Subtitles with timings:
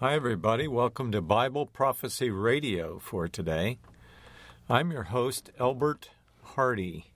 [0.00, 0.68] Hi, everybody.
[0.68, 3.80] Welcome to Bible Prophecy Radio for today.
[4.70, 6.10] I'm your host, Elbert
[6.40, 7.06] Hardy.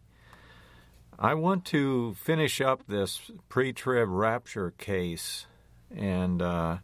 [1.16, 5.46] I want to finish up this pre trib rapture case,
[5.94, 6.78] and uh,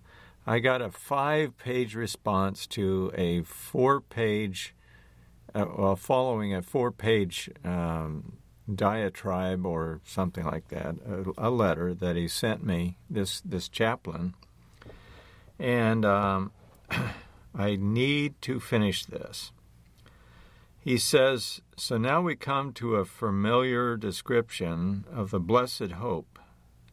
[0.46, 4.76] I got a five page response to a four page,
[5.52, 8.34] uh, well, following a four page um,
[8.72, 14.36] diatribe or something like that, a, a letter that he sent me, this, this chaplain
[15.59, 16.52] and um,
[17.54, 19.53] I need to finish this.
[20.81, 26.39] He says, So now we come to a familiar description of the blessed hope,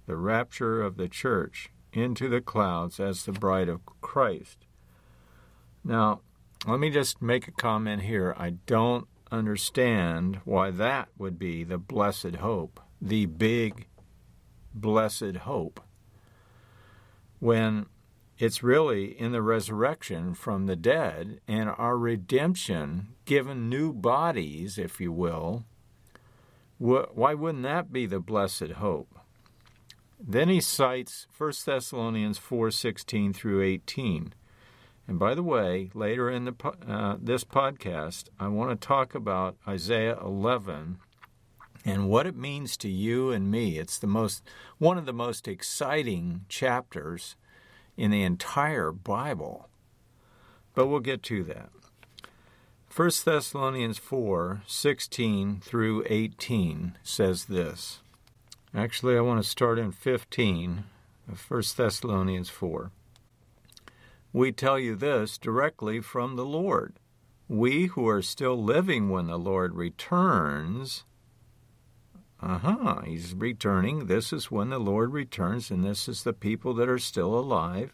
[0.05, 4.65] the rapture of the church into the clouds as the bride of Christ.
[5.83, 6.21] Now,
[6.67, 8.35] let me just make a comment here.
[8.37, 13.87] I don't understand why that would be the blessed hope, the big
[14.73, 15.79] blessed hope.
[17.39, 17.85] When
[18.37, 24.99] it's really in the resurrection from the dead and our redemption, given new bodies, if
[24.99, 25.63] you will.
[26.77, 29.17] Why wouldn't that be the blessed hope?
[30.19, 34.33] Then he cites 1 Thessalonians 4:16 through 18.
[35.07, 36.53] And by the way, later in the,
[36.87, 40.97] uh, this podcast, I want to talk about Isaiah 11
[41.85, 43.77] and what it means to you and me.
[43.77, 44.43] It's the most
[44.77, 47.35] one of the most exciting chapters
[47.97, 49.69] in the entire Bible.
[50.73, 51.69] But we'll get to that.
[52.95, 57.99] 1 Thessalonians 4 16 through 18 says this.
[58.73, 60.83] Actually, I want to start in 15
[61.29, 62.91] of 1 Thessalonians 4.
[64.31, 66.95] We tell you this directly from the Lord.
[67.47, 71.03] We who are still living when the Lord returns
[72.45, 74.05] uh huh, he's returning.
[74.05, 77.91] This is when the Lord returns, and this is the people that are still alive,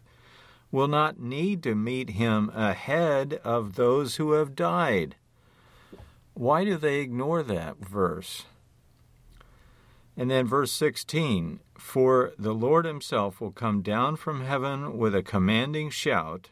[0.71, 5.15] will not need to meet him ahead of those who have died.
[6.33, 8.43] Why do they ignore that verse?
[10.17, 15.23] And then verse 16 For the Lord himself will come down from heaven with a
[15.23, 16.49] commanding shout,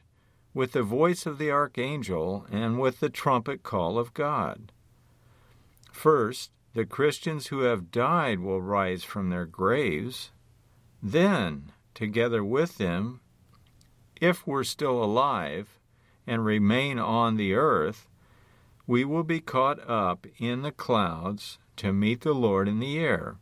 [0.53, 4.71] with the voice of the archangel, and with the trumpet call of God.
[5.91, 10.31] First, the Christians who have died will rise from their graves.
[11.03, 13.19] Then, together with them,
[14.21, 15.77] if we're still alive
[16.25, 18.07] and remain on the earth,
[18.87, 23.35] we will be caught up in the clouds to meet the Lord in the air.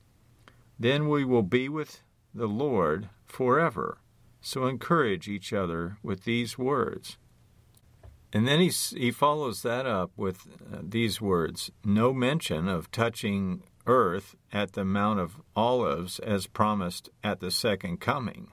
[0.79, 2.01] Then we will be with
[2.33, 3.99] the Lord forever.
[4.41, 7.17] So encourage each other with these words.
[8.33, 13.63] And then he, he follows that up with uh, these words no mention of touching
[13.85, 18.51] earth at the Mount of Olives as promised at the second coming.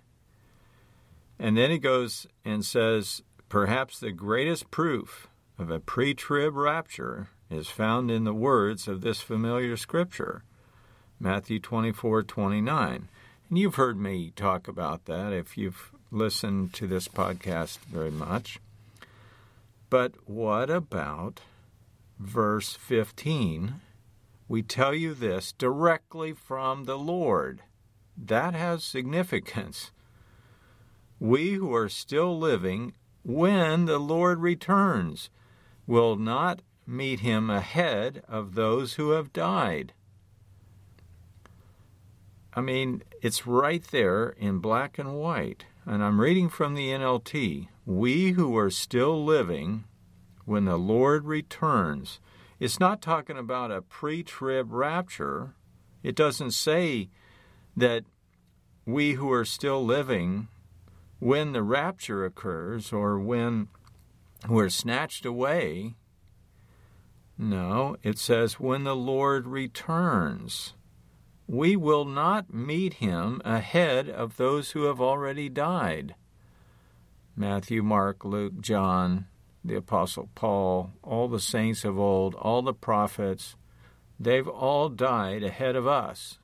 [1.39, 7.29] And then he goes and says, perhaps the greatest proof of a pre trib rapture
[7.51, 10.45] is found in the words of this familiar scripture,
[11.21, 13.09] Matthew 24 29.
[13.49, 18.59] And you've heard me talk about that if you've listened to this podcast very much.
[19.95, 21.43] But what about
[22.19, 23.81] verse 15?
[24.49, 27.63] We tell you this directly from the Lord.
[28.17, 29.93] That has significance.
[31.21, 35.31] We who are still living when the Lord returns
[35.87, 39.93] will not meet him ahead of those who have died.
[42.53, 45.67] I mean, it's right there in black and white.
[45.87, 49.85] And I'm reading from the NLT we who are still living
[50.45, 52.21] when the Lord returns.
[52.59, 55.55] It's not talking about a pre trib rapture.
[56.03, 57.09] It doesn't say
[57.77, 58.05] that
[58.87, 60.49] we who are still living
[61.19, 63.69] when the rapture occurs or when
[64.49, 65.95] we're snatched away.
[67.37, 70.75] No, it says when the Lord returns.
[71.47, 76.15] We will not meet him ahead of those who have already died.
[77.37, 79.27] Matthew, Mark, Luke, John,
[79.65, 83.57] the Apostle Paul, all the saints of old, all the prophets,
[84.21, 86.39] they've all died ahead of us.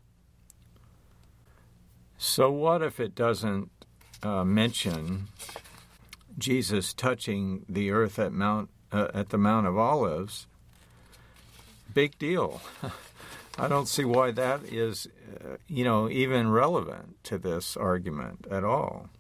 [2.19, 3.71] So, what if it doesn't
[4.23, 5.29] uh, mention
[6.39, 10.47] Jesus touching the earth at Mount uh, at the Mount of Olives?
[11.95, 12.61] Big deal.
[13.59, 18.65] I don't see why that is, uh, you know, even relevant to this argument at
[18.65, 19.11] all.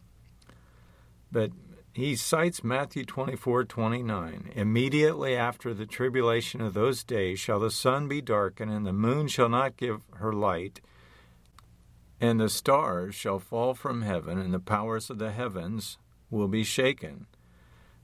[1.32, 1.52] But
[1.92, 4.52] he cites Matthew 24 29.
[4.54, 9.28] Immediately after the tribulation of those days shall the sun be darkened, and the moon
[9.28, 10.80] shall not give her light,
[12.20, 15.98] and the stars shall fall from heaven, and the powers of the heavens
[16.30, 17.26] will be shaken.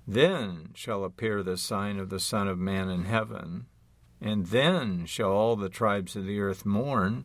[0.07, 3.67] Then shall appear the sign of the Son of Man in heaven,
[4.21, 7.25] and then shall all the tribes of the earth mourn,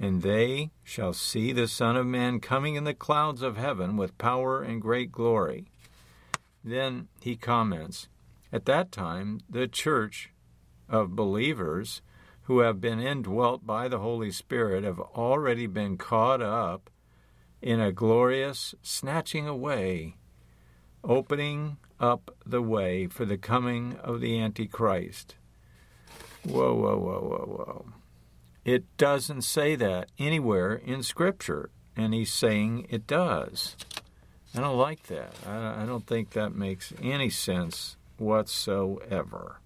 [0.00, 4.16] and they shall see the Son of Man coming in the clouds of heaven with
[4.16, 5.66] power and great glory.
[6.64, 8.08] Then he comments
[8.50, 10.30] At that time, the church
[10.88, 12.00] of believers
[12.44, 16.90] who have been indwelt by the Holy Spirit have already been caught up
[17.60, 20.16] in a glorious snatching away,
[21.04, 25.36] opening up the way for the coming of the Antichrist.
[26.42, 27.92] Whoa, whoa, whoa, whoa, whoa.
[28.64, 33.76] It doesn't say that anywhere in Scripture, and he's saying it does.
[34.54, 35.32] I don't like that.
[35.46, 39.60] I, don't think that makes any sense whatsoever.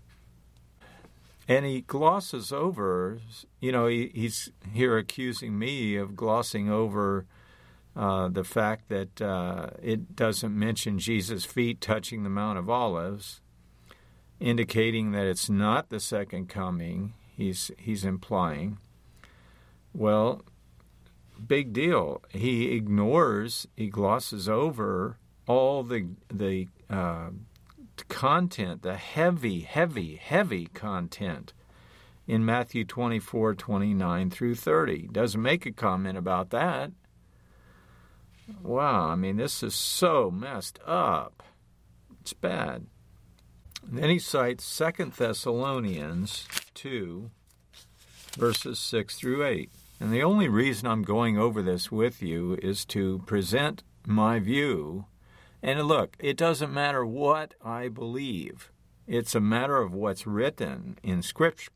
[1.48, 3.18] And he glosses over,
[3.60, 7.26] you know, he, he's here accusing me of glossing over
[7.96, 13.40] uh, the fact that uh, it doesn't mention Jesus' feet touching the Mount of Olives,
[14.40, 17.14] indicating that it's not the second coming.
[17.36, 18.78] He's he's implying.
[19.94, 20.42] Well,
[21.46, 22.20] big deal.
[22.30, 27.30] He ignores, he glosses over all the the uh,
[28.08, 31.52] content, the heavy, heavy, heavy content
[32.26, 35.08] in Matthew 24, 29 through 30.
[35.12, 36.90] Doesn't make a comment about that.
[38.62, 41.42] Wow, I mean, this is so messed up.
[42.20, 42.86] It's bad.
[43.86, 47.30] And then he cites Second Thessalonians 2,
[48.36, 49.70] verses 6 through 8.
[50.00, 55.06] And the only reason I'm going over this with you is to present my view.
[55.62, 58.70] And look, it doesn't matter what I believe.
[59.06, 61.70] It's a matter of what's written in scripture.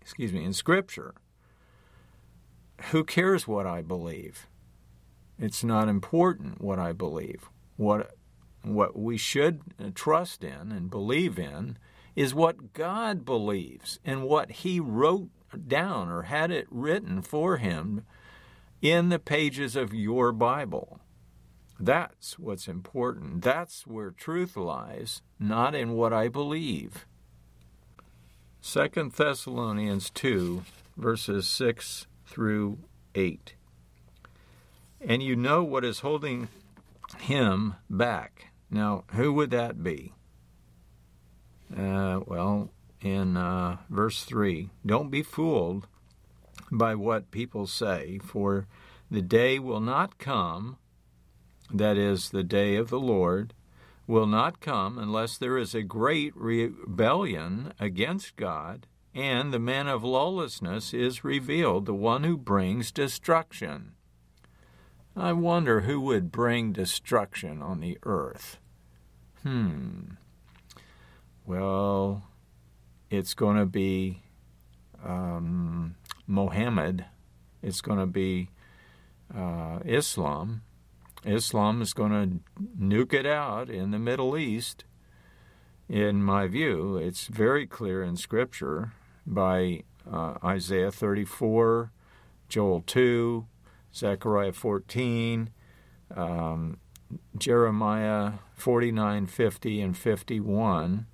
[0.00, 1.14] Excuse me, in scripture.
[2.90, 4.46] Who cares what I believe?
[5.38, 7.48] It's not important what I believe.
[7.76, 8.14] What
[8.62, 9.62] what we should
[9.94, 11.78] trust in and believe in
[12.16, 15.30] is what God believes and what he wrote
[15.66, 18.04] down or had it written for him
[18.80, 21.00] in the pages of your Bible.
[21.80, 23.42] That's what's important.
[23.42, 27.06] That's where truth lies, not in what I believe.
[28.62, 30.64] 2 Thessalonians 2,
[30.96, 32.78] verses 6 through
[33.14, 33.54] 8
[35.00, 36.48] and you know what is holding
[37.18, 38.50] him back.
[38.70, 40.12] Now, who would that be?
[41.74, 45.86] Uh, well, in uh, verse 3, don't be fooled
[46.70, 48.66] by what people say, for
[49.10, 50.76] the day will not come,
[51.72, 53.54] that is, the day of the Lord,
[54.06, 60.04] will not come unless there is a great rebellion against God, and the man of
[60.04, 63.92] lawlessness is revealed, the one who brings destruction
[65.18, 68.58] I wonder who would bring destruction on the earth.
[69.42, 70.12] Hmm.
[71.44, 72.22] Well,
[73.10, 74.22] it's going to be
[75.04, 75.96] um,
[76.26, 77.04] Mohammed.
[77.62, 78.50] It's going to be
[79.34, 80.62] uh, Islam.
[81.24, 82.40] Islam is going to
[82.80, 84.84] nuke it out in the Middle East.
[85.88, 88.92] In my view, it's very clear in Scripture
[89.26, 91.90] by uh, Isaiah 34,
[92.48, 93.46] Joel 2,
[93.94, 95.50] Zechariah 14,
[96.14, 96.78] um,
[97.36, 101.06] Jeremiah 49, 50, and 51.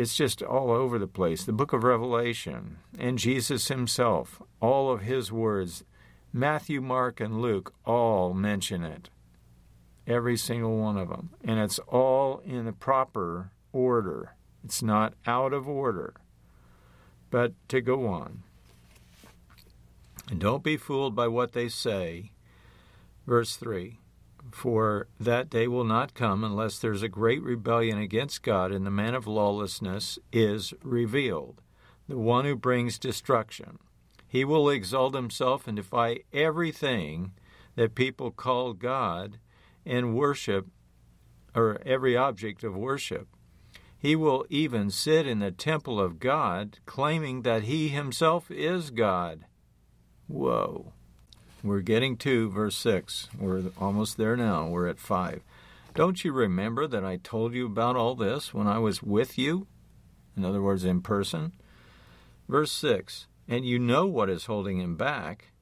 [0.00, 1.44] It's just all over the place.
[1.44, 5.84] The book of Revelation and Jesus himself, all of his words,
[6.32, 9.10] Matthew, Mark, and Luke all mention it.
[10.06, 11.34] Every single one of them.
[11.44, 14.36] And it's all in the proper order.
[14.64, 16.14] It's not out of order.
[17.28, 18.42] But to go on.
[20.30, 22.30] And don't be fooled by what they say.
[23.26, 23.98] Verse 3
[24.52, 28.90] For that day will not come unless there's a great rebellion against God, and the
[28.90, 31.60] man of lawlessness is revealed,
[32.08, 33.78] the one who brings destruction.
[34.26, 37.32] He will exalt himself and defy everything
[37.76, 39.38] that people call God
[39.86, 40.66] and worship,
[41.54, 43.28] or every object of worship.
[43.98, 49.44] He will even sit in the temple of God, claiming that he himself is God.
[50.26, 50.92] Whoa.
[51.62, 53.28] We're getting to verse 6.
[53.38, 54.66] We're almost there now.
[54.66, 55.42] We're at 5.
[55.94, 59.66] Don't you remember that I told you about all this when I was with you?
[60.36, 61.52] In other words, in person.
[62.48, 65.52] Verse 6 And you know what is holding him back,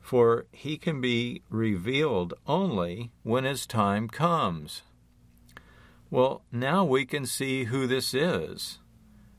[0.00, 4.82] for he can be revealed only when his time comes.
[6.10, 8.80] Well, now we can see who this is,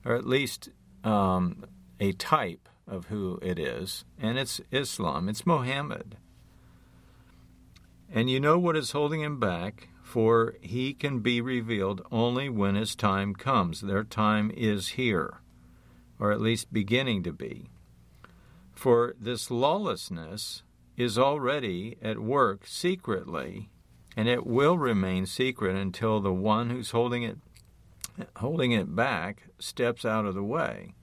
[0.03, 0.69] or at least
[1.03, 1.65] um,
[1.99, 6.17] a type of who it is, and it's Islam, it's Mohammed.
[8.11, 12.75] And you know what is holding him back, for he can be revealed only when
[12.75, 13.81] his time comes.
[13.81, 15.39] Their time is here,
[16.19, 17.69] or at least beginning to be.
[18.75, 20.63] For this lawlessness
[20.97, 23.69] is already at work secretly,
[24.15, 27.37] and it will remain secret until the one who's holding it
[28.37, 30.93] holding it back steps out of the way.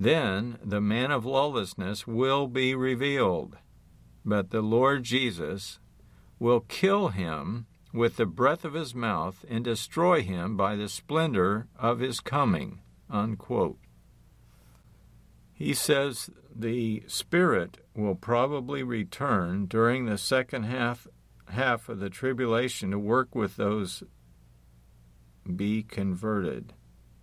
[0.00, 3.58] Then the man of lawlessness will be revealed,
[4.24, 5.78] but the Lord Jesus
[6.38, 11.68] will kill him with the breath of his mouth and destroy him by the splendor
[11.78, 12.80] of his coming.
[13.10, 13.76] Unquote.
[15.52, 21.06] He says the Spirit will probably return during the second half,
[21.48, 24.02] half of the tribulation to work with those
[25.56, 26.72] be converted.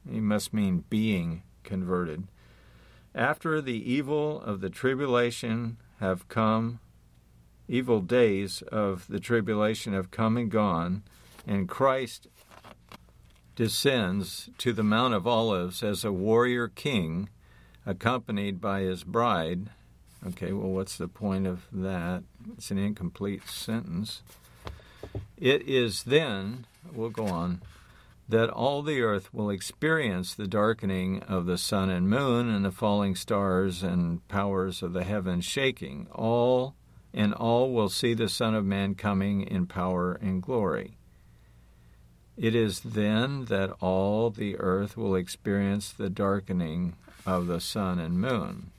[0.07, 2.27] He must mean being converted.
[3.17, 6.79] After the evil of the tribulation have come,
[7.67, 11.01] evil days of the tribulation have come and gone,
[11.47, 12.27] and Christ
[13.55, 17.29] descends to the Mount of Olives as a warrior king,
[17.87, 19.71] accompanied by his bride.
[20.27, 22.21] Okay, well, what's the point of that?
[22.55, 24.21] It's an incomplete sentence.
[25.37, 27.63] It is then, we'll go on,
[28.29, 32.71] that all the earth will experience the darkening of the sun and moon and the
[32.71, 36.07] falling stars and powers of the heavens shaking.
[36.11, 36.75] All
[37.13, 40.97] and all will see the Son of Man coming in power and glory.
[42.35, 48.21] It is then that all the earth will experience the darkening of the sun and
[48.21, 48.71] moon.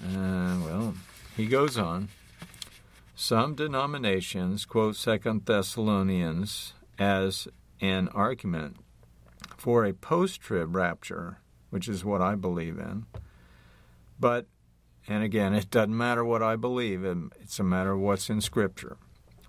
[0.00, 0.94] Uh, well,
[1.36, 2.08] he goes on.
[3.16, 7.48] Some denominations quote Second Thessalonians as
[7.80, 8.76] an argument
[9.56, 11.38] for a post trib rapture,
[11.70, 13.06] which is what I believe in.
[14.18, 14.46] But
[15.08, 18.98] and again, it doesn't matter what I believe, it's a matter of what's in Scripture.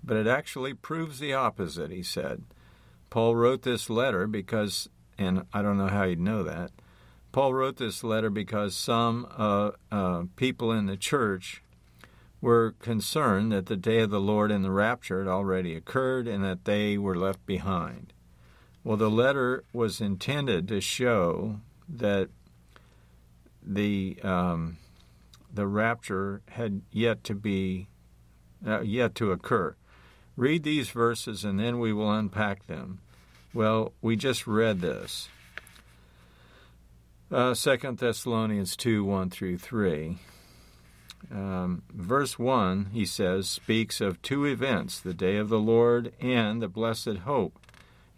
[0.02, 2.44] But it actually proves the opposite, he said.
[3.10, 6.70] Paul wrote this letter because, and I don't know how you'd know that,
[7.32, 11.62] Paul wrote this letter because some uh, uh, people in the church
[12.40, 16.42] were concerned that the day of the Lord and the rapture had already occurred and
[16.42, 18.12] that they were left behind.
[18.82, 22.30] Well, the letter was intended to show that
[23.62, 24.78] the um,
[25.52, 27.88] the rapture had yet to be
[28.66, 29.74] uh, yet to occur.
[30.36, 33.00] Read these verses and then we will unpack them.
[33.52, 35.28] Well, we just read this.
[37.30, 40.18] Uh, 2 Thessalonians 2 1 through 3.
[41.30, 46.62] Um, verse 1, he says, speaks of two events the day of the Lord and
[46.62, 47.58] the blessed hope.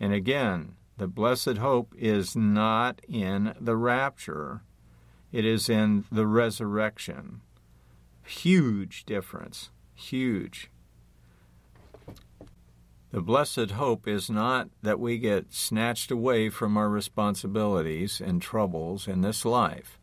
[0.03, 4.63] And again, the blessed hope is not in the rapture,
[5.31, 7.41] it is in the resurrection.
[8.27, 9.71] Huge difference.
[9.95, 10.71] Huge.
[13.13, 19.07] The blessed hope is not that we get snatched away from our responsibilities and troubles
[19.07, 20.01] in this life.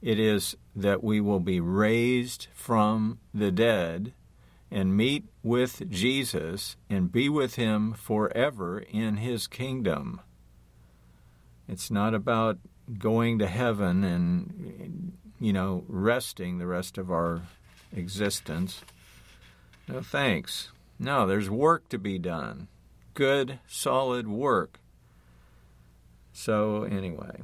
[0.00, 4.12] It is that we will be raised from the dead
[4.70, 10.20] and meet with Jesus and be with him forever in his kingdom.
[11.68, 12.58] It's not about
[12.98, 17.42] going to heaven and, you know, resting the rest of our
[17.94, 18.82] existence.
[19.88, 20.70] No thanks.
[20.98, 22.68] No, there's work to be done.
[23.14, 24.80] Good, solid work.
[26.32, 27.42] So, anyway,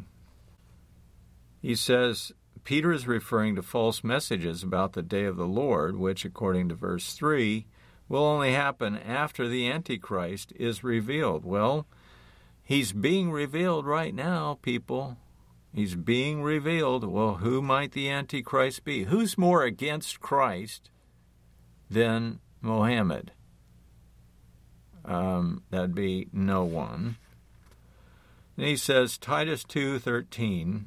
[1.61, 2.33] he says
[2.65, 6.75] Peter is referring to false messages about the day of the Lord, which, according to
[6.75, 7.67] verse 3,
[8.09, 11.45] will only happen after the Antichrist is revealed.
[11.45, 11.87] Well,
[12.63, 15.17] he's being revealed right now, people.
[15.75, 17.05] He's being revealed.
[17.05, 19.05] Well, who might the Antichrist be?
[19.05, 20.91] Who's more against Christ
[21.91, 23.33] than Mohammed?
[25.05, 27.17] Um, that'd be no one.
[28.57, 30.87] And he says Titus 2:13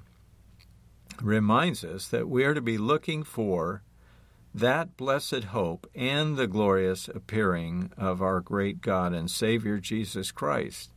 [1.21, 3.83] reminds us that we are to be looking for
[4.53, 10.91] that blessed hope and the glorious appearing of our great God and Savior Jesus Christ.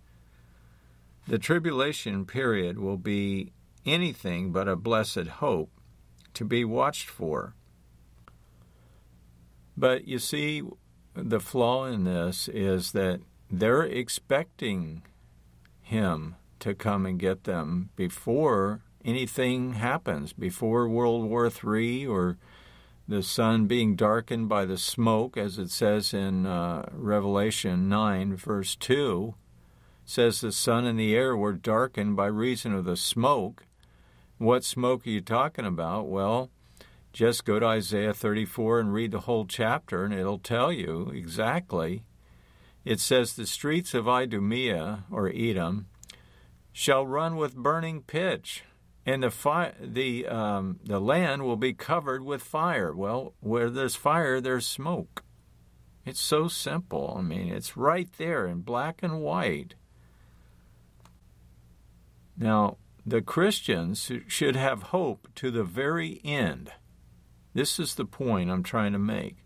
[1.26, 3.52] The tribulation period will be
[3.84, 5.70] anything but a blessed hope
[6.34, 7.54] to be watched for.
[9.76, 10.62] But you see,
[11.14, 13.20] the flaw in this is that
[13.50, 15.02] they're expecting
[15.82, 22.36] him to come and get them before anything happens, before World War III or
[23.08, 28.76] the sun being darkened by the smoke, as it says in uh, Revelation 9, verse
[28.76, 29.34] 2,
[30.04, 33.64] says the sun and the air were darkened by reason of the smoke.
[34.36, 36.06] What smoke are you talking about?
[36.08, 36.50] Well,
[37.12, 42.04] just go to Isaiah 34 and read the whole chapter, and it'll tell you exactly.
[42.84, 45.86] it says, The streets of Idumea, or Edom,
[46.72, 48.64] shall run with burning pitch,
[49.08, 52.94] and the, fi- the, um, the land will be covered with fire.
[52.94, 55.24] Well, where there's fire, there's smoke.
[56.04, 57.14] It's so simple.
[57.16, 59.76] I mean, it's right there in black and white.
[62.36, 66.72] Now, the Christians should have hope to the very end.
[67.54, 69.38] This is the point I'm trying to make.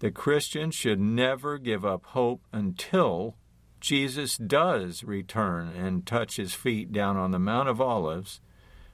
[0.00, 3.36] The Christian should never give up hope until
[3.80, 8.40] Jesus does return and touch his feet down on the Mount of Olives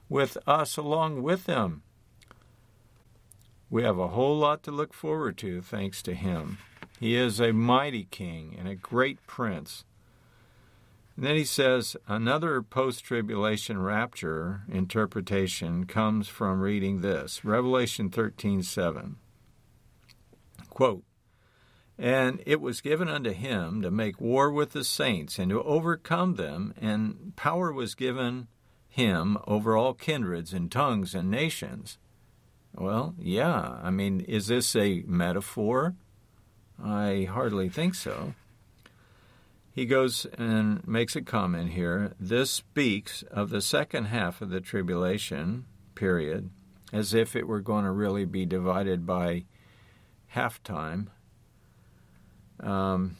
[0.09, 1.83] with us along with him.
[3.69, 6.57] We have a whole lot to look forward to thanks to him.
[6.99, 9.83] He is a mighty king and a great prince.
[11.15, 18.63] And then he says another post tribulation rapture interpretation comes from reading this Revelation 13
[18.63, 19.17] 7.
[20.69, 21.03] Quote,
[21.97, 26.35] and it was given unto him to make war with the saints and to overcome
[26.35, 28.47] them, and power was given
[28.89, 31.97] him over all kindreds and tongues and nations.
[32.73, 35.95] Well, yeah, I mean, is this a metaphor?
[36.83, 38.33] I hardly think so
[39.77, 42.15] he goes and makes a comment here.
[42.19, 46.49] This speaks of the second half of the tribulation period
[46.91, 49.43] as if it were going to really be divided by
[50.29, 51.09] half halftime.
[52.59, 53.17] Um,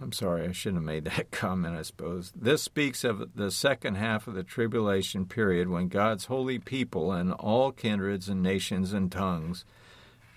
[0.00, 2.32] I'm sorry, I shouldn't have made that comment, I suppose.
[2.34, 7.32] This speaks of the second half of the tribulation period when God's holy people and
[7.32, 9.64] all kindreds and nations and tongues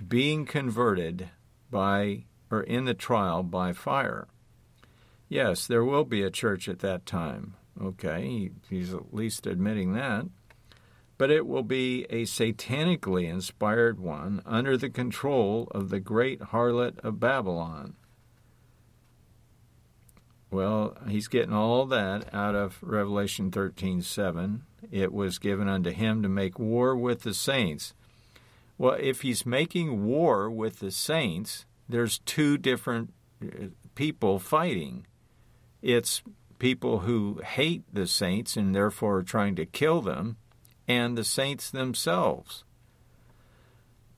[0.05, 1.29] being converted
[1.71, 4.27] by or in the trial by fire.
[5.27, 7.55] Yes, there will be a church at that time.
[7.81, 10.25] Okay, he's at least admitting that.
[11.17, 16.99] But it will be a satanically inspired one under the control of the great harlot
[16.99, 17.95] of Babylon.
[20.49, 24.61] Well, he's getting all that out of Revelation 13:7.
[24.91, 27.93] It was given unto him to make war with the saints.
[28.77, 35.05] Well, if he's making war with the saints, there's two different uh, people fighting.
[35.81, 36.21] It's
[36.59, 40.37] people who hate the saints and therefore are trying to kill them,
[40.87, 42.63] and the saints themselves.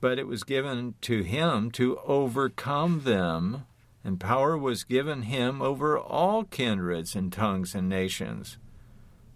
[0.00, 3.66] But it was given to him to overcome them,
[4.02, 8.56] and power was given him over all kindreds and tongues and nations.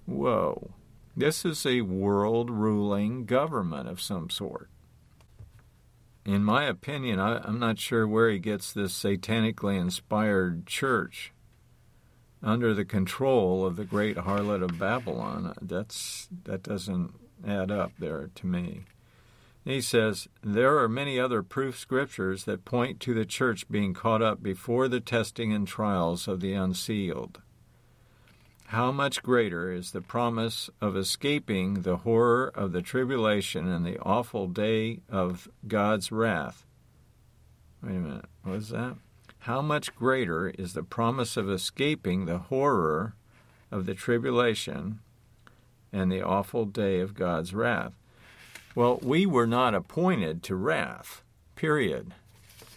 [0.06, 0.70] Whoa,
[1.16, 4.68] this is a world ruling government of some sort.
[6.24, 11.32] In my opinion, I, am not sure where he gets this satanically inspired church
[12.42, 15.54] under the control of the great harlot of Babylon.
[15.60, 17.12] That's that doesn't
[17.46, 18.84] add up there to me.
[19.64, 24.22] He says, There are many other proof scriptures that point to the church being caught
[24.22, 27.40] up before the testing and trials of the unsealed.
[28.66, 33.98] How much greater is the promise of escaping the horror of the tribulation and the
[34.00, 36.66] awful day of God's wrath?
[37.82, 38.96] Wait a minute, what is that?
[39.44, 43.14] how much greater is the promise of escaping the horror
[43.70, 45.00] of the tribulation
[45.94, 47.92] and the awful day of God's wrath?
[48.74, 51.22] Well, we were not appointed to wrath,
[51.54, 52.12] period.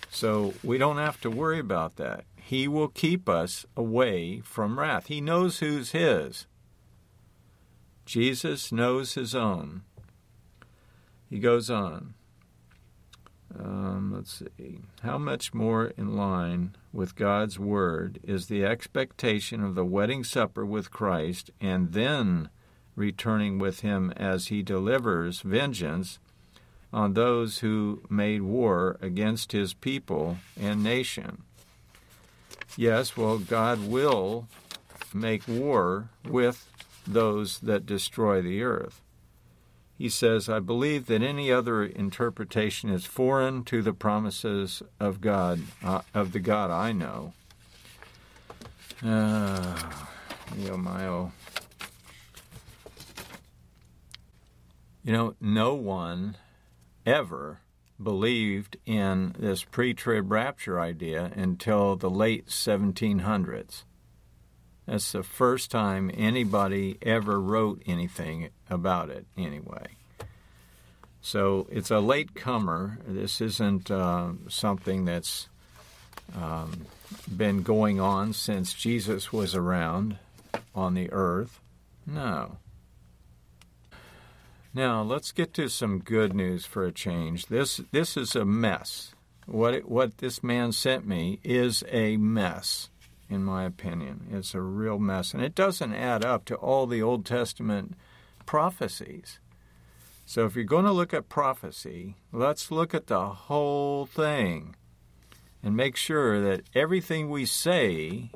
[0.09, 2.25] So we don't have to worry about that.
[2.35, 5.07] He will keep us away from wrath.
[5.07, 6.45] He knows who's His.
[8.05, 9.81] Jesus knows His own.
[11.29, 12.13] He goes on.
[13.59, 14.79] Um, let's see.
[15.03, 20.65] How much more in line with God's Word is the expectation of the wedding supper
[20.65, 22.49] with Christ and then
[22.97, 26.19] returning with Him as He delivers vengeance
[26.91, 31.43] on those who made war against His people and nation?
[32.75, 34.47] Yes, well, God will
[35.13, 36.69] make war with
[37.07, 39.01] those that destroy the earth.
[39.97, 45.61] He says, I believe that any other interpretation is foreign to the promises of God,
[45.83, 47.33] uh, of the God I know.
[49.03, 49.75] Uh,
[50.55, 51.31] yo, my oh.
[55.07, 56.35] You know, no one
[57.05, 57.61] ever
[58.03, 63.83] believed in this pre trib rapture idea until the late 1700s.
[64.85, 69.95] That's the first time anybody ever wrote anything about it, anyway.
[71.21, 72.99] So it's a late comer.
[73.07, 75.47] This isn't uh, something that's
[76.35, 76.85] um,
[77.33, 80.17] been going on since Jesus was around
[80.75, 81.61] on the earth.
[82.05, 82.57] No.
[84.77, 87.47] Now let's get to some good news for a change.
[87.47, 89.15] This this is a mess.
[89.47, 92.91] what it, what this man sent me is a mess,
[93.27, 94.27] in my opinion.
[94.31, 97.95] It's a real mess, and it doesn't add up to all the Old Testament
[98.45, 99.39] prophecies.
[100.27, 104.75] So if you're going to look at prophecy, let's look at the whole thing
[105.63, 108.29] and make sure that everything we say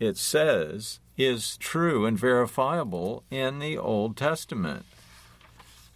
[0.00, 4.86] it says is true and verifiable in the Old Testament.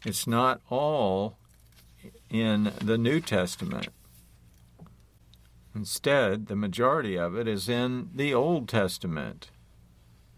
[0.04, 1.36] It's not all
[2.30, 3.88] in the New Testament.
[5.74, 9.50] Instead, the majority of it is in the Old Testament.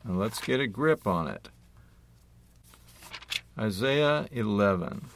[0.05, 1.49] Now let's get a grip on it.
[3.59, 5.07] Isaiah 11.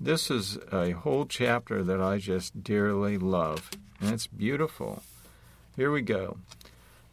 [0.00, 5.02] This is a whole chapter that I just dearly love, and it's beautiful.
[5.74, 6.38] Here we go.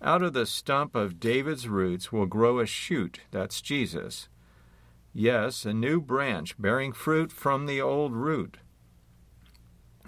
[0.01, 4.27] Out of the stump of David's roots will grow a shoot, that's Jesus.
[5.17, 8.57] Yes, a new branch bearing fruit from the old root.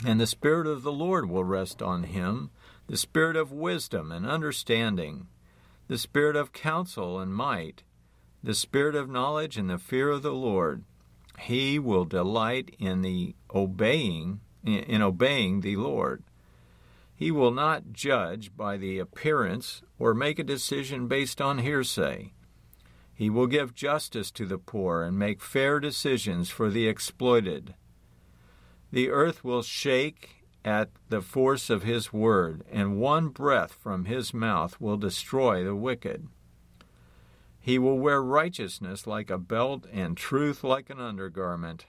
[0.05, 2.51] And the Spirit of the Lord will rest on him
[2.87, 5.27] the Spirit of wisdom and understanding,
[5.87, 7.83] the Spirit of counsel and might,
[8.43, 10.83] the Spirit of knowledge and the fear of the Lord.
[11.39, 16.21] He will delight in the obeying in obeying the Lord.
[17.15, 22.33] He will not judge by the appearance or make a decision based on hearsay.
[23.17, 27.73] He will give justice to the poor and make fair decisions for the exploited.
[28.91, 34.35] The earth will shake at the force of his word, and one breath from his
[34.35, 36.27] mouth will destroy the wicked.
[37.59, 41.87] He will wear righteousness like a belt and truth like an undergarment.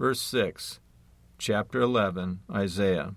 [0.00, 0.80] Verse 6,
[1.38, 3.14] chapter 11, Isaiah.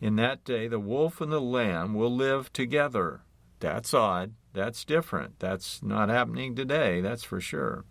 [0.00, 3.20] In that day, the wolf and the lamb will live together.
[3.60, 4.34] That's odd.
[4.52, 5.38] That's different.
[5.38, 7.84] That's not happening today, that's for sure.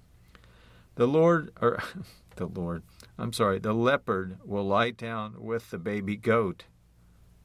[0.95, 1.82] The Lord, or
[2.36, 2.84] the Lord,
[3.17, 6.65] I'm sorry, the leopard will lie down with the baby goat.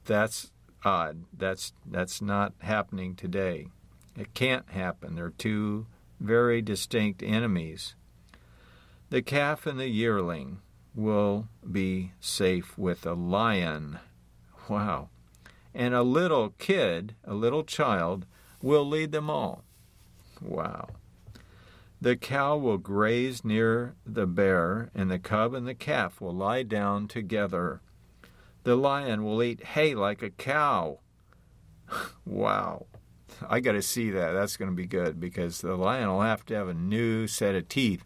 [0.03, 0.51] That's
[0.83, 1.23] odd.
[1.31, 3.67] That's that's not happening today.
[4.17, 5.15] It can't happen.
[5.15, 5.87] They're two
[6.19, 7.95] very distinct enemies.
[9.09, 10.59] The calf and the yearling
[10.93, 13.99] will be safe with a lion.
[14.69, 15.09] Wow.
[15.75, 18.25] And a little kid, a little child,
[18.61, 19.63] will lead them all.
[20.41, 20.87] Wow.
[21.99, 26.63] The cow will graze near the bear, and the cub and the calf will lie
[26.63, 27.81] down together.
[28.63, 30.99] The lion will eat hay like a cow.
[32.25, 32.85] wow.
[33.47, 34.31] I got to see that.
[34.31, 37.53] That's going to be good because the lion will have to have a new set
[37.53, 38.05] of teeth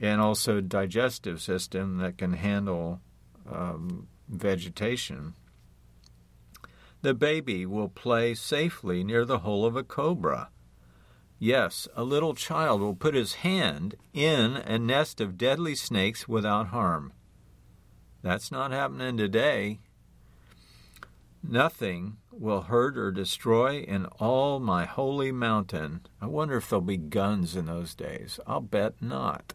[0.00, 3.00] and also digestive system that can handle
[3.50, 5.34] um, vegetation.
[7.02, 10.50] The baby will play safely near the hole of a cobra.
[11.38, 16.68] Yes, a little child will put his hand in a nest of deadly snakes without
[16.68, 17.12] harm.
[18.22, 19.80] That's not happening today.
[21.42, 26.02] Nothing will hurt or destroy in all my holy mountain.
[26.20, 28.38] I wonder if there'll be guns in those days.
[28.46, 29.54] I'll bet not.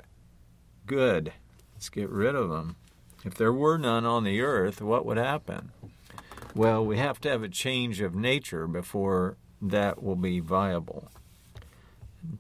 [0.86, 1.32] Good.
[1.74, 2.76] Let's get rid of them.
[3.24, 5.72] If there were none on the earth, what would happen?
[6.58, 11.12] Well, we have to have a change of nature before that will be viable.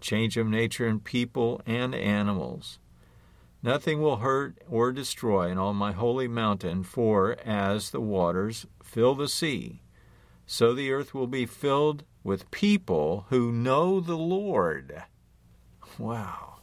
[0.01, 2.79] Change of nature in people and animals.
[3.61, 9.13] Nothing will hurt or destroy in all my holy mountain, for as the waters fill
[9.13, 9.83] the sea,
[10.47, 15.03] so the earth will be filled with people who know the Lord.
[15.99, 16.55] Wow.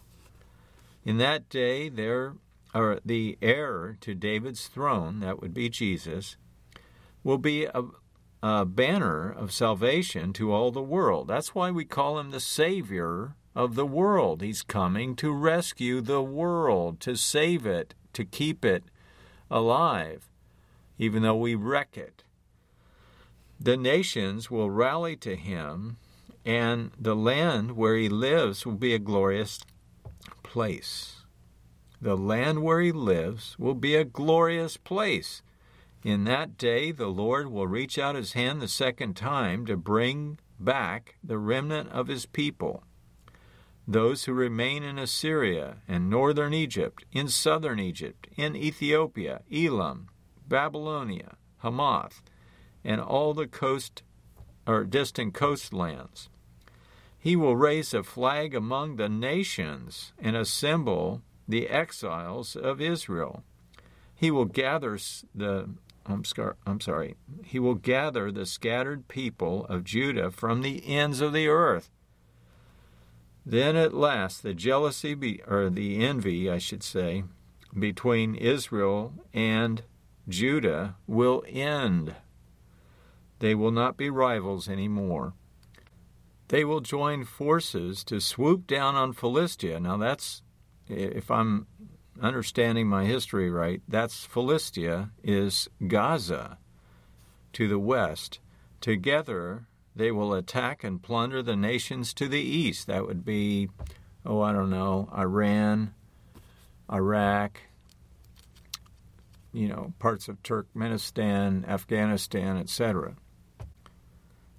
[1.04, 2.34] In that day, there
[2.74, 6.36] or the heir to David's throne, that would be Jesus,
[7.24, 7.82] will be a,
[8.42, 11.26] a banner of salvation to all the world.
[11.26, 14.42] That's why we call him the Savior of the world.
[14.42, 18.84] He's coming to rescue the world, to save it, to keep it
[19.50, 20.28] alive,
[20.98, 22.22] even though we wreck it.
[23.58, 25.96] The nations will rally to him,
[26.44, 29.60] and the land where he lives will be a glorious
[30.42, 31.24] place.
[32.02, 35.42] The land where he lives will be a glorious place.
[36.04, 40.38] In that day, the Lord will reach out his hand the second time to bring
[40.60, 42.84] back the remnant of his people.
[43.88, 50.08] Those who remain in Assyria and northern Egypt, in southern Egypt, in Ethiopia, Elam,
[50.46, 52.20] Babylonia, Hamath,
[52.84, 54.02] and all the coast
[54.66, 56.28] or distant coastlands.
[57.18, 63.42] He will raise a flag among the nations and assemble the exiles of Israel.
[64.14, 64.98] He will gather
[65.34, 65.70] the
[66.06, 67.16] I'm, scar- I'm sorry.
[67.44, 71.90] He will gather the scattered people of Judah from the ends of the earth.
[73.46, 77.24] Then at last the jealousy, be, or the envy, I should say,
[77.78, 79.82] between Israel and
[80.28, 82.14] Judah will end.
[83.40, 85.34] They will not be rivals anymore.
[86.48, 89.80] They will join forces to swoop down on Philistia.
[89.80, 90.42] Now, that's,
[90.88, 91.66] if I'm
[92.20, 96.58] understanding my history right, that's Philistia is Gaza
[97.52, 98.40] to the west.
[98.80, 102.86] Together, they will attack and plunder the nations to the east.
[102.86, 103.68] That would be,
[104.26, 105.94] oh, I don't know, Iran,
[106.92, 107.60] Iraq,
[109.52, 113.14] you know, parts of Turkmenistan, Afghanistan, etc.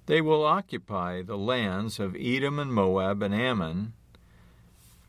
[0.06, 3.92] They will occupy the lands of Edom and Moab and Ammon.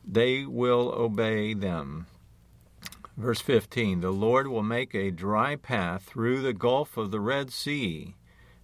[0.04, 2.06] They will obey them.
[3.18, 7.52] Verse 15 The Lord will make a dry path through the gulf of the Red
[7.52, 8.14] Sea,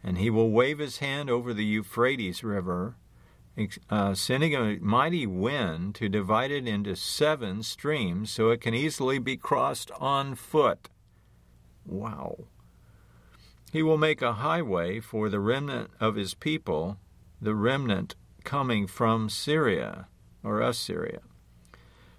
[0.00, 2.94] and he will wave his hand over the Euphrates River,
[3.90, 9.18] uh, sending a mighty wind to divide it into seven streams so it can easily
[9.18, 10.88] be crossed on foot.
[11.84, 12.44] Wow.
[13.72, 16.98] He will make a highway for the remnant of his people,
[17.42, 18.14] the remnant
[18.44, 20.06] coming from Syria
[20.44, 21.22] or Assyria,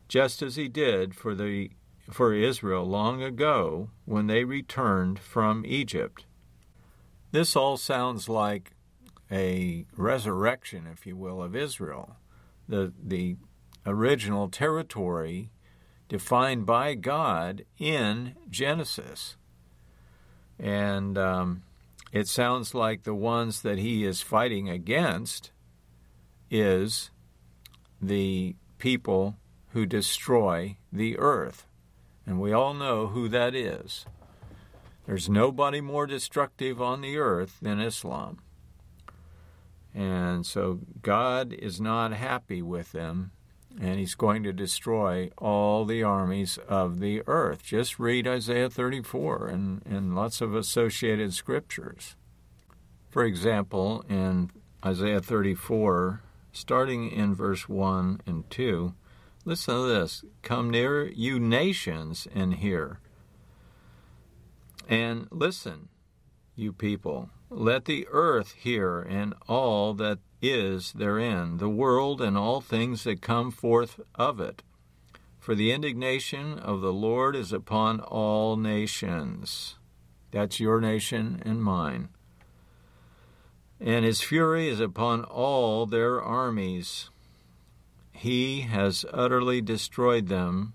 [0.10, 1.70] just as he did for the
[2.10, 6.26] for Israel long ago when they returned from Egypt.
[7.32, 8.72] This all sounds like
[9.32, 12.18] a resurrection, if you will, of Israel,
[12.70, 13.36] the, the
[13.86, 15.50] original territory
[16.08, 19.36] defined by God in Genesis.
[20.60, 21.64] And um,
[22.12, 25.52] it sounds like the ones that he is fighting against
[26.50, 27.10] is
[28.02, 29.36] the people
[29.70, 31.66] who destroy the earth.
[32.26, 34.06] And we all know who that is.
[35.06, 38.40] There's nobody more destructive on the earth than Islam.
[39.94, 43.32] And so God is not happy with them,
[43.80, 47.64] and He's going to destroy all the armies of the earth.
[47.64, 52.16] Just read Isaiah 34 and, and lots of associated scriptures.
[53.10, 54.52] For example, in
[54.84, 58.94] Isaiah 34, starting in verse 1 and 2,
[59.48, 60.26] Listen to this.
[60.42, 63.00] Come near, you nations, and hear.
[64.90, 65.90] And listen,
[66.56, 67.30] you people.
[67.52, 73.22] Let the earth hear, and all that is therein, the world and all things that
[73.22, 74.64] come forth of it.
[75.40, 79.76] For the indignation of the Lord is upon all nations.
[80.32, 82.10] That's your nation and mine.
[83.80, 87.12] And his fury is upon all their armies.
[88.16, 90.74] He has utterly destroyed them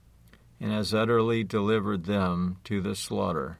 [0.60, 3.58] and has utterly delivered them to the slaughter.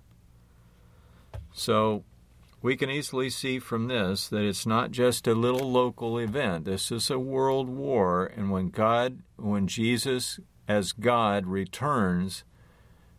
[1.53, 2.05] So
[2.61, 6.67] we can easily see from this that it's not just a little local event.
[6.67, 10.39] This is a world war, and when God, when Jesus
[10.69, 12.45] as God returns,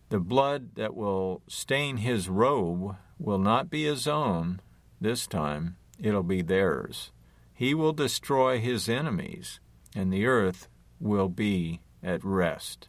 [0.09, 4.61] the blood that will stain his robe will not be his own
[5.01, 7.11] this time, it'll be theirs.
[7.51, 9.59] He will destroy his enemies
[9.95, 10.67] and the earth
[10.99, 12.87] will be at rest.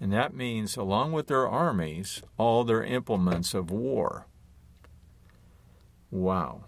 [0.00, 4.26] And that means, along with their armies, all their implements of war.
[6.10, 6.64] Wow.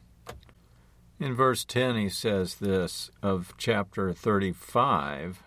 [1.18, 5.42] In verse 10, he says this of chapter 35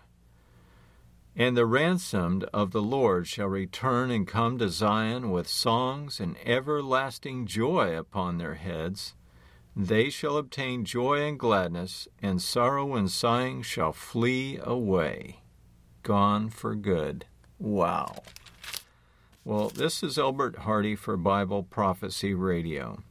[1.36, 6.36] And the ransomed of the Lord shall return and come to Zion with songs and
[6.44, 9.14] everlasting joy upon their heads
[9.76, 15.40] they shall obtain joy and gladness, and sorrow and sighing shall flee away.
[16.02, 17.24] Gone for good.
[17.58, 18.22] Wow.
[19.44, 23.02] Well, this is Elbert Hardy for Bible Prophecy Radio.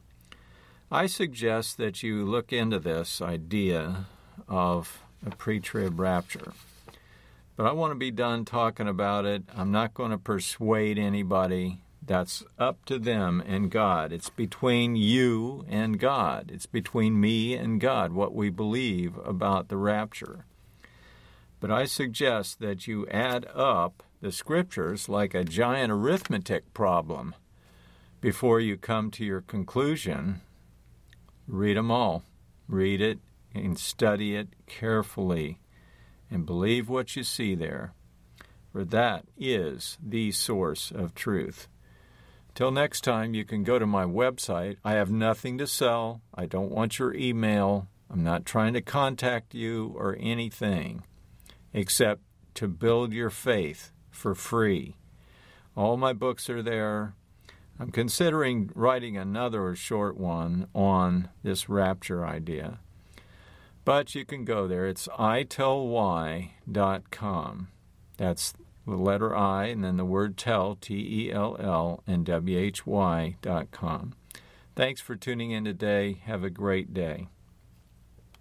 [0.92, 4.06] I suggest that you look into this idea
[4.48, 6.54] of a pre trib rapture.
[7.56, 9.44] But I want to be done talking about it.
[9.56, 11.82] I'm not going to persuade anybody.
[12.06, 14.12] That's up to them and God.
[14.12, 16.52] It's between you and God.
[16.54, 20.46] It's between me and God what we believe about the rapture.
[21.62, 27.36] But I suggest that you add up the scriptures like a giant arithmetic problem
[28.20, 30.42] before you come to your conclusion.
[31.48, 32.24] Read them all.
[32.68, 33.20] Read it
[33.56, 35.60] and study it carefully
[36.30, 37.94] and believe what you see there,
[38.72, 41.68] for that is the source of truth.
[42.56, 44.78] Till next time, you can go to my website.
[44.84, 46.22] I have nothing to sell.
[46.36, 47.88] I don't want your email.
[48.12, 51.04] I'm not trying to contact you or anything
[51.74, 52.22] except
[52.56, 54.98] to build your faith for free.
[55.76, 57.16] All my books are there.
[57.80, 62.78] I'm considering writing another short one on this rapture idea.
[63.84, 64.86] But you can go there.
[64.86, 67.68] It's itellwhy.com.
[68.18, 68.54] That's
[68.86, 72.86] the letter I, and then the word tell, T E L L, and W H
[72.86, 74.14] Y dot com.
[74.76, 76.22] Thanks for tuning in today.
[76.26, 77.28] Have a great day.